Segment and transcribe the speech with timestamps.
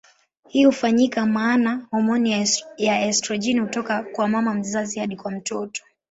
[0.47, 5.83] Hii hufanyika maana homoni ya estrojeni hutoka kwa mama mzazi hadi kwa mtoto.